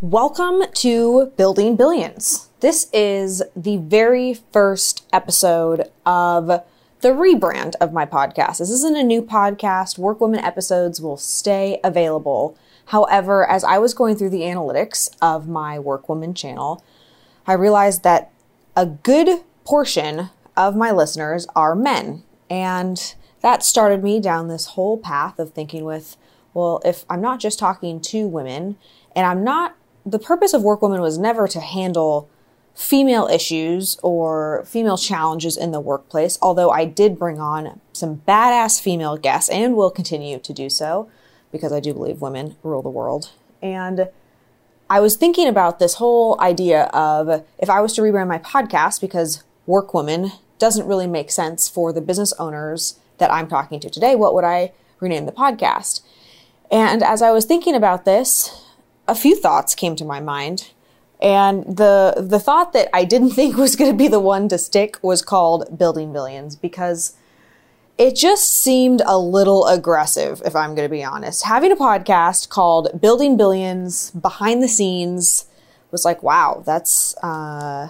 [0.00, 2.50] Welcome to Building Billions.
[2.60, 8.58] This is the very first episode of the rebrand of my podcast.
[8.58, 9.98] This isn't a new podcast.
[9.98, 12.56] Workwoman episodes will stay available.
[12.86, 16.84] However, as I was going through the analytics of my Workwoman channel,
[17.44, 18.30] I realized that
[18.76, 22.22] a good portion of my listeners are men.
[22.48, 26.16] And that started me down this whole path of thinking with,
[26.54, 28.76] well, if I'm not just talking to women
[29.16, 29.74] and I'm not
[30.10, 32.28] the purpose of Workwoman was never to handle
[32.74, 38.80] female issues or female challenges in the workplace, although I did bring on some badass
[38.80, 41.10] female guests and will continue to do so
[41.50, 43.32] because I do believe women rule the world.
[43.60, 44.08] And
[44.88, 49.00] I was thinking about this whole idea of if I was to rebrand my podcast
[49.00, 54.14] because Workwoman doesn't really make sense for the business owners that I'm talking to today,
[54.14, 56.00] what would I rename the podcast?
[56.70, 58.67] And as I was thinking about this,
[59.08, 60.70] a few thoughts came to my mind.
[61.20, 64.58] And the the thought that I didn't think was going to be the one to
[64.58, 67.16] stick was called building billions because
[67.96, 71.44] it just seemed a little aggressive if I'm going to be honest.
[71.44, 75.46] Having a podcast called Building Billions behind the scenes
[75.90, 77.88] was like, wow, that's uh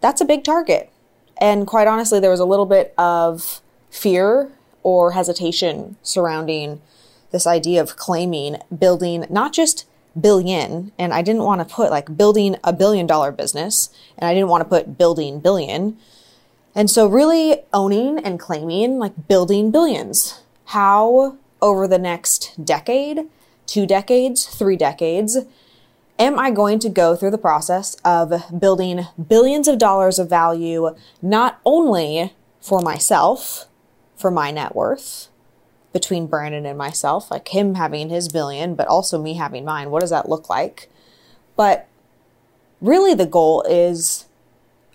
[0.00, 0.90] that's a big target.
[1.38, 3.60] And quite honestly, there was a little bit of
[3.90, 6.80] fear or hesitation surrounding
[7.30, 9.86] this idea of claiming building not just
[10.18, 14.34] billion, and I didn't want to put like building a billion dollar business, and I
[14.34, 15.96] didn't want to put building billion.
[16.74, 20.42] And so, really owning and claiming like building billions.
[20.66, 23.28] How over the next decade,
[23.66, 25.38] two decades, three decades,
[26.18, 30.94] am I going to go through the process of building billions of dollars of value,
[31.22, 33.66] not only for myself,
[34.16, 35.28] for my net worth,
[35.96, 39.90] between Brandon and myself, like him having his billion, but also me having mine.
[39.90, 40.90] What does that look like?
[41.56, 41.88] But
[42.82, 44.26] really, the goal is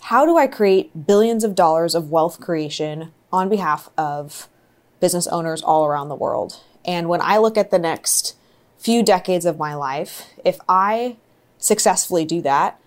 [0.04, 4.48] how do I create billions of dollars of wealth creation on behalf of
[5.00, 6.62] business owners all around the world?
[6.86, 8.36] And when I look at the next
[8.78, 11.18] few decades of my life, if I
[11.58, 12.80] successfully do that,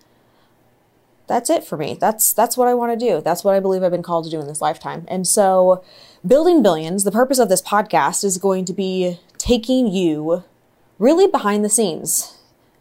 [1.27, 1.97] that's it for me.
[1.99, 3.21] That's that's what I want to do.
[3.21, 5.05] That's what I believe I've been called to do in this lifetime.
[5.07, 5.83] And so,
[6.25, 10.43] building billions, the purpose of this podcast is going to be taking you
[10.99, 12.37] really behind the scenes.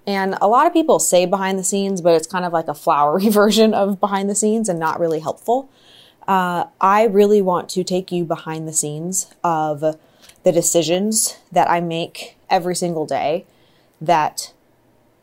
[0.06, 2.74] And a lot of people say behind the scenes, but it's kind of like a
[2.74, 5.70] flowery version of behind the scenes and not really helpful.
[6.26, 9.80] Uh, I really want to take you behind the scenes of
[10.42, 13.46] the decisions that I make every single day
[14.00, 14.52] that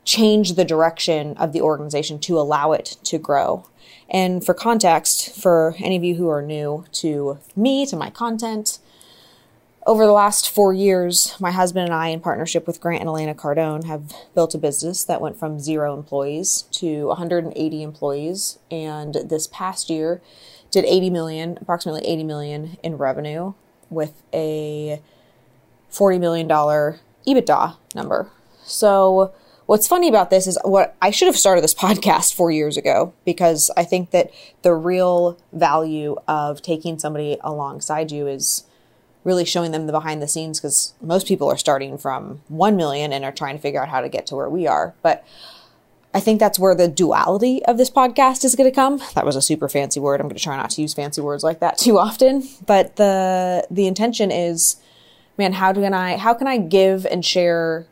[0.03, 3.67] change the direction of the organization to allow it to grow.
[4.09, 8.79] And for context, for any of you who are new to me, to my content,
[9.87, 13.33] over the last four years, my husband and I, in partnership with Grant and Elena
[13.33, 18.59] Cardone, have built a business that went from zero employees to 180 employees.
[18.69, 20.21] And this past year,
[20.69, 23.53] did 80 million, approximately 80 million in revenue
[23.89, 25.01] with a
[25.91, 28.29] $40 million EBITDA number.
[28.63, 29.33] So
[29.71, 33.13] What's funny about this is what I should have started this podcast four years ago
[33.23, 34.29] because I think that
[34.63, 38.65] the real value of taking somebody alongside you is
[39.23, 43.13] really showing them the behind the scenes because most people are starting from 1 million
[43.13, 44.93] and are trying to figure out how to get to where we are.
[45.01, 45.25] But
[46.13, 49.01] I think that's where the duality of this podcast is going to come.
[49.15, 50.19] That was a super fancy word.
[50.19, 52.45] I'm going to try not to use fancy words like that too often.
[52.67, 54.75] But the the intention is,
[55.37, 57.87] man, how do can I how can I give and share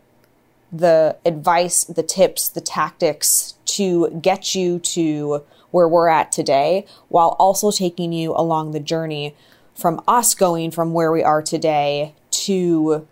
[0.71, 7.35] the advice, the tips, the tactics to get you to where we're at today while
[7.39, 9.35] also taking you along the journey
[9.75, 13.07] from us going from where we are today to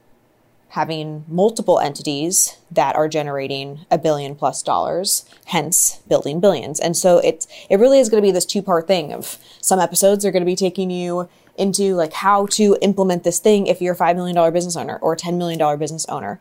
[0.69, 6.79] having multiple entities that are generating a billion plus dollars, hence building billions.
[6.79, 10.25] And so it's it really is going to be this two-part thing of some episodes
[10.25, 13.93] are going to be taking you into like how to implement this thing if you're
[13.93, 16.39] a $5 million business owner or a $10 million business owner.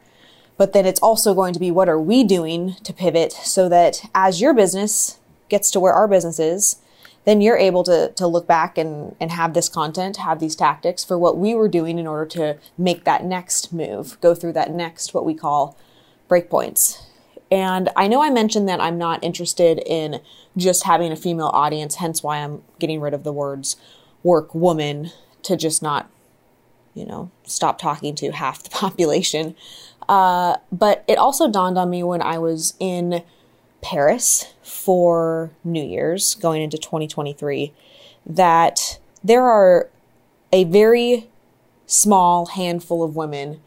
[0.57, 4.09] But then it's also going to be what are we doing to pivot so that
[4.15, 6.77] as your business gets to where our business is,
[7.27, 11.05] then you're able to, to look back and, and have this content, have these tactics
[11.05, 14.71] for what we were doing in order to make that next move, go through that
[14.71, 15.77] next, what we call
[16.31, 17.05] breakpoints.
[17.51, 20.21] And I know I mentioned that I'm not interested in
[20.57, 23.77] just having a female audience, hence why I'm getting rid of the words
[24.23, 25.11] work woman
[25.43, 26.11] to just not,
[26.95, 29.57] you know, stop talking to half the population.
[30.09, 33.23] Uh, but it also dawned on me when I was in
[33.83, 37.73] Paris for New Year's going into 2023
[38.25, 39.89] that there are
[40.53, 41.29] a very
[41.87, 43.61] small handful of women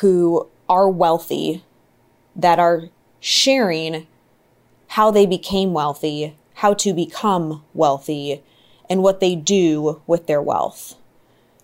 [0.00, 1.64] who are wealthy
[2.34, 2.88] that are
[3.20, 4.06] sharing
[4.88, 8.42] how they became wealthy, how to become wealthy,
[8.88, 10.96] and what they do with their wealth.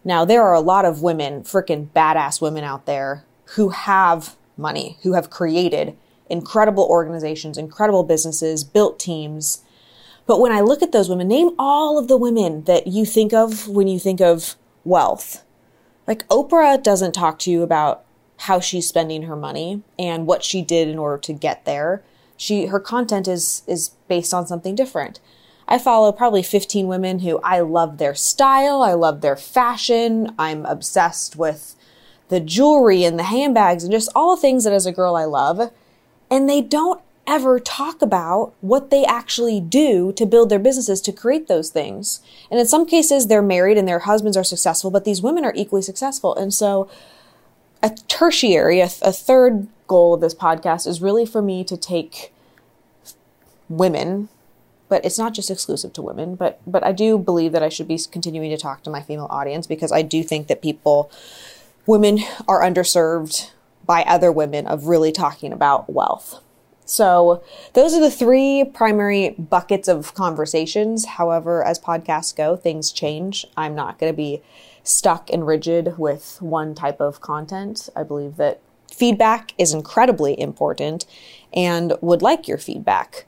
[0.04, 4.98] Now, there are a lot of women, freaking badass women out there who have money,
[5.02, 5.96] who have created
[6.28, 9.64] incredible organizations, incredible businesses, built teams.
[10.26, 13.32] But when I look at those women, name all of the women that you think
[13.32, 15.44] of when you think of wealth.
[16.06, 18.04] Like Oprah doesn't talk to you about
[18.42, 22.02] how she's spending her money and what she did in order to get there.
[22.36, 25.20] She her content is is based on something different.
[25.66, 30.64] I follow probably 15 women who I love their style, I love their fashion, I'm
[30.64, 31.74] obsessed with
[32.28, 35.24] the jewelry and the handbags and just all the things that as a girl I
[35.24, 35.72] love.
[36.30, 41.12] And they don't ever talk about what they actually do to build their businesses to
[41.12, 42.20] create those things.
[42.50, 45.52] And in some cases, they're married and their husbands are successful, but these women are
[45.54, 46.34] equally successful.
[46.34, 46.88] And so,
[47.82, 52.32] a tertiary, a, a third goal of this podcast is really for me to take
[53.68, 54.28] women
[54.88, 57.88] but it's not just exclusive to women but but i do believe that i should
[57.88, 61.10] be continuing to talk to my female audience because i do think that people
[61.88, 63.50] women are underserved
[63.86, 66.40] by other women of really talking about wealth.
[66.84, 67.42] So
[67.72, 71.06] those are the three primary buckets of conversations.
[71.06, 73.46] However as podcasts go things change.
[73.56, 74.42] I'm not going to be
[74.82, 77.88] stuck and rigid with one type of content.
[77.96, 78.60] I believe that
[78.92, 81.06] feedback is incredibly important
[81.54, 83.24] and would like your feedback.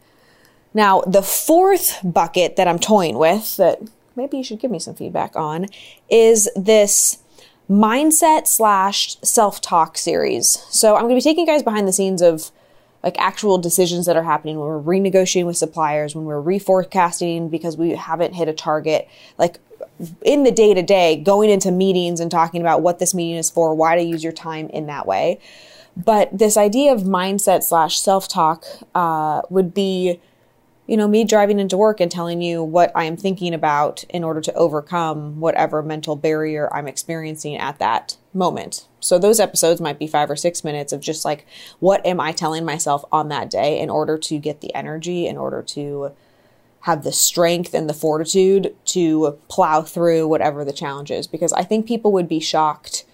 [0.75, 3.81] Now, the fourth bucket that I'm toying with that
[4.17, 5.67] maybe you should give me some feedback on
[6.11, 7.19] is this
[7.71, 10.65] mindset slash self talk series.
[10.71, 12.51] So I'm going to be taking you guys behind the scenes of
[13.03, 17.77] like actual decisions that are happening when we're renegotiating with suppliers, when we're reforecasting because
[17.77, 19.09] we haven't hit a target,
[19.39, 19.59] like
[20.23, 23.51] in the day to day, going into meetings and talking about what this meeting is
[23.51, 25.39] for, why to use your time in that way.
[25.97, 28.65] But this idea of mindset slash self talk
[28.95, 30.21] uh, would be
[30.91, 34.25] you know, me driving into work and telling you what I am thinking about in
[34.25, 38.89] order to overcome whatever mental barrier I'm experiencing at that moment.
[38.99, 41.47] So those episodes might be five or six minutes of just like,
[41.79, 45.37] what am I telling myself on that day in order to get the energy, in
[45.37, 46.11] order to
[46.81, 51.29] have the strength and the fortitude to plow through whatever the challenge is?
[51.29, 53.05] Because I think people would be shocked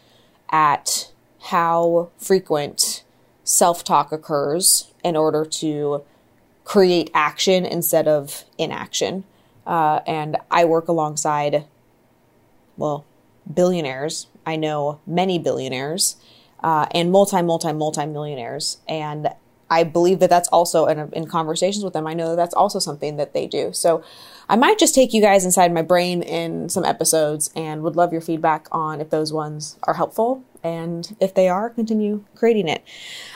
[0.49, 1.12] at
[1.50, 3.05] how frequent
[3.44, 6.05] self talk occurs in order to
[6.66, 9.24] create action instead of inaction.
[9.66, 11.64] Uh, and I work alongside,
[12.76, 13.06] well,
[13.52, 14.26] billionaires.
[14.44, 16.16] I know many billionaires
[16.62, 18.78] uh, and multi, multi, multi millionaires.
[18.88, 19.28] And
[19.70, 22.06] I believe that that's also in, in conversations with them.
[22.06, 23.72] I know that that's also something that they do.
[23.72, 24.02] So
[24.48, 28.12] I might just take you guys inside my brain in some episodes and would love
[28.12, 30.42] your feedback on if those ones are helpful.
[30.66, 32.84] And if they are, continue creating it.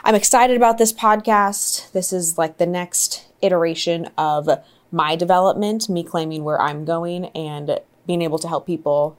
[0.02, 1.92] I'm excited about this podcast.
[1.92, 4.48] This is like the next iteration of
[4.90, 9.16] my development, me claiming where I'm going and being able to help people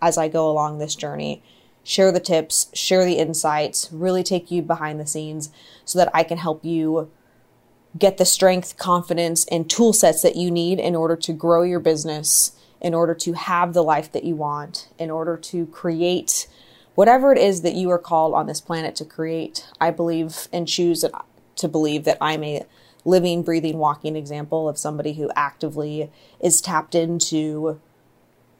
[0.00, 1.42] as I go along this journey
[1.82, 5.50] share the tips, share the insights, really take you behind the scenes
[5.84, 7.10] so that I can help you
[7.98, 11.80] get the strength, confidence, and tool sets that you need in order to grow your
[11.80, 16.46] business, in order to have the life that you want, in order to create
[16.98, 19.64] whatever it is that you are called on this planet to create.
[19.80, 21.04] I believe and choose
[21.54, 22.66] to believe that I'm a
[23.04, 27.80] living, breathing, walking example of somebody who actively is tapped into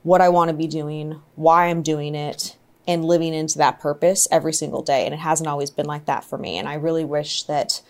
[0.05, 4.29] what I want to be doing, why I'm doing it, and living into that purpose
[4.31, 5.05] every single day.
[5.05, 6.59] And it hasn't always been like that for me.
[6.59, 7.83] And I really wish that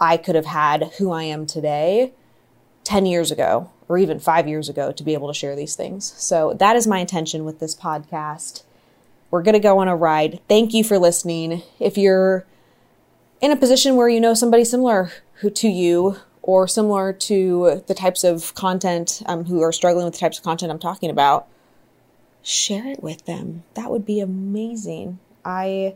[0.00, 2.12] I could have had who I am today
[2.82, 6.12] 10 years ago or even five years ago to be able to share these things.
[6.16, 8.64] So that is my intention with this podcast.
[9.32, 10.40] We're going to go on a ride.
[10.46, 11.62] Thank you for listening.
[11.80, 12.44] If you're
[13.40, 15.10] in a position where you know somebody similar
[15.54, 20.20] to you or similar to the types of content um, who are struggling with the
[20.20, 21.48] types of content I'm talking about,
[22.42, 23.62] share it with them.
[23.72, 25.18] That would be amazing.
[25.46, 25.94] I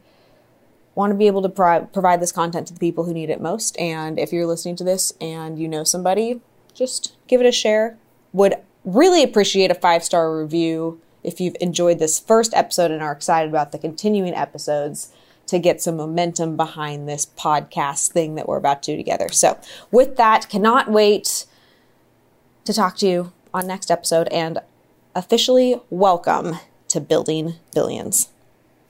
[0.95, 3.43] want to be able to pro- provide this content to the people who need it
[3.43, 3.79] most.
[3.79, 6.41] And if you're listening to this and you know somebody,
[6.73, 7.99] just give it a share.
[8.33, 13.13] Would really appreciate a five star review if you've enjoyed this first episode and are
[13.13, 15.13] excited about the continuing episodes
[15.47, 19.29] to get some momentum behind this podcast thing that we're about to do together.
[19.31, 19.59] So,
[19.91, 21.47] with that, cannot wait
[22.65, 24.61] to talk to you on next episode and
[25.15, 26.57] officially welcome
[26.89, 28.29] to Building Billions.